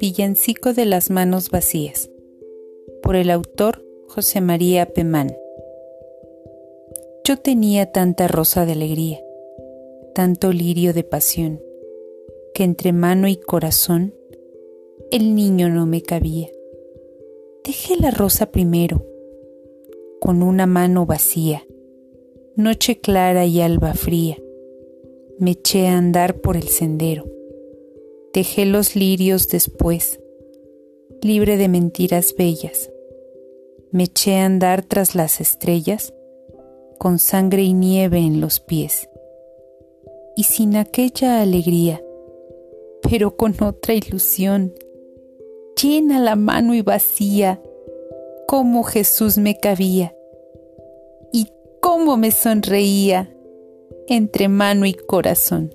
Villancico 0.00 0.72
de 0.72 0.86
las 0.86 1.10
manos 1.10 1.50
vacías 1.50 2.10
por 3.02 3.16
el 3.16 3.30
autor 3.30 3.84
José 4.08 4.40
María 4.40 4.86
Pemán. 4.86 5.36
Yo 7.24 7.36
tenía 7.36 7.92
tanta 7.92 8.28
rosa 8.28 8.64
de 8.64 8.72
alegría, 8.72 9.20
tanto 10.14 10.52
lirio 10.52 10.94
de 10.94 11.04
pasión, 11.04 11.62
que 12.54 12.64
entre 12.64 12.92
mano 12.92 13.28
y 13.28 13.36
corazón 13.36 14.14
el 15.10 15.34
niño 15.34 15.68
no 15.68 15.86
me 15.86 16.02
cabía. 16.02 16.48
Dejé 17.64 17.96
la 17.96 18.10
rosa 18.10 18.50
primero, 18.50 19.04
con 20.20 20.42
una 20.42 20.66
mano 20.66 21.06
vacía, 21.06 21.66
noche 22.58 22.98
clara 22.98 23.46
y 23.46 23.60
alba 23.60 23.94
fría, 23.94 24.36
me 25.38 25.52
eché 25.52 25.86
a 25.86 25.96
andar 25.96 26.40
por 26.40 26.56
el 26.56 26.64
sendero 26.64 27.24
Dejé 28.34 28.66
los 28.66 28.96
lirios 28.96 29.48
después, 29.48 30.18
libre 31.22 31.56
de 31.56 31.68
mentiras 31.68 32.34
bellas. 32.36 32.90
Me 33.92 34.04
eché 34.04 34.38
a 34.38 34.44
andar 34.44 34.82
tras 34.82 35.14
las 35.14 35.40
estrellas, 35.40 36.12
con 36.98 37.20
sangre 37.20 37.62
y 37.62 37.74
nieve 37.74 38.18
en 38.18 38.40
los 38.40 38.58
pies. 38.58 39.08
Y 40.36 40.42
sin 40.42 40.74
aquella 40.74 41.40
alegría, 41.40 42.02
pero 43.08 43.36
con 43.36 43.54
otra 43.62 43.94
ilusión, 43.94 44.74
llena 45.80 46.18
la 46.18 46.34
mano 46.34 46.74
y 46.74 46.82
vacía, 46.82 47.62
cómo 48.48 48.82
Jesús 48.82 49.38
me 49.38 49.60
cabía 49.60 50.17
cómo 51.98 52.16
me 52.16 52.30
sonreía 52.30 53.28
entre 54.06 54.48
mano 54.48 54.86
y 54.86 54.94
corazón. 54.94 55.74